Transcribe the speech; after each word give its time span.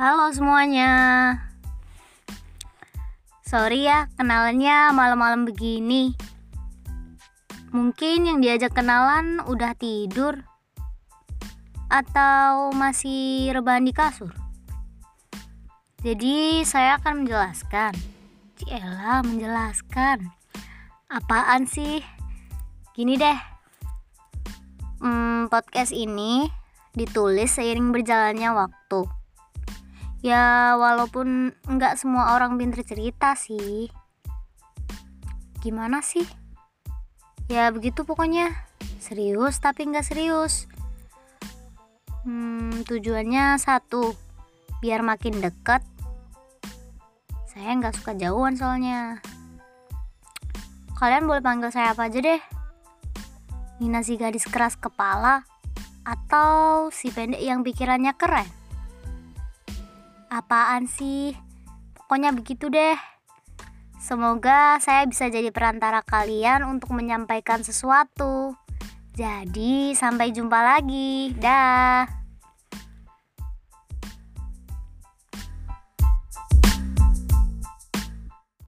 Halo 0.00 0.32
semuanya. 0.32 0.88
Sorry 3.44 3.84
ya, 3.84 4.08
kenalannya 4.16 4.96
malam-malam 4.96 5.44
begini. 5.44 6.16
Mungkin 7.68 8.24
yang 8.24 8.40
diajak 8.40 8.72
kenalan 8.72 9.44
udah 9.44 9.76
tidur 9.76 10.40
atau 11.92 12.72
masih 12.72 13.52
rebahan 13.52 13.84
di 13.84 13.92
kasur. 13.92 14.32
Jadi 16.00 16.64
saya 16.64 16.96
akan 16.96 17.28
menjelaskan. 17.28 17.92
Ciela 18.56 19.20
menjelaskan. 19.20 20.32
Apaan 21.12 21.68
sih? 21.68 22.00
Gini 22.96 23.20
deh. 23.20 23.40
Hmm, 25.04 25.52
podcast 25.52 25.92
ini 25.92 26.48
ditulis 26.96 27.52
seiring 27.52 27.92
berjalannya 27.92 28.48
waktu. 28.56 29.19
Ya 30.20 30.76
walaupun 30.76 31.56
nggak 31.64 31.96
semua 31.96 32.36
orang 32.36 32.60
pinter 32.60 32.84
cerita 32.84 33.32
sih. 33.32 33.88
Gimana 35.64 36.04
sih? 36.04 36.28
Ya 37.48 37.72
begitu 37.72 38.04
pokoknya. 38.04 38.52
Serius 39.00 39.56
tapi 39.64 39.88
nggak 39.88 40.04
serius. 40.04 40.68
Hmm, 42.28 42.84
tujuannya 42.84 43.56
satu, 43.56 44.12
biar 44.84 45.00
makin 45.00 45.40
deket. 45.40 45.80
Saya 47.48 47.80
nggak 47.80 47.96
suka 47.96 48.12
jauhan 48.12 48.60
soalnya. 48.60 49.24
Kalian 51.00 51.24
boleh 51.24 51.40
panggil 51.40 51.72
saya 51.72 51.96
apa 51.96 52.12
aja 52.12 52.20
deh. 52.20 52.40
Nina 53.80 54.04
si 54.04 54.20
gadis 54.20 54.44
keras 54.44 54.76
kepala 54.76 55.48
atau 56.04 56.92
si 56.92 57.08
pendek 57.08 57.40
yang 57.40 57.64
pikirannya 57.64 58.12
keren. 58.20 58.59
Apaan 60.30 60.86
sih? 60.86 61.34
Pokoknya 61.98 62.30
begitu 62.30 62.70
deh. 62.70 62.94
Semoga 63.98 64.78
saya 64.78 65.02
bisa 65.10 65.26
jadi 65.26 65.50
perantara 65.50 66.06
kalian 66.06 66.62
untuk 66.70 66.94
menyampaikan 66.94 67.66
sesuatu. 67.66 68.54
Jadi, 69.18 69.92
sampai 69.98 70.30
jumpa 70.30 70.62
lagi. 70.62 71.34
Dah. 71.34 72.19